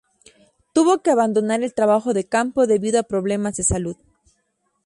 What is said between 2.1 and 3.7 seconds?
de campo debido a problemas de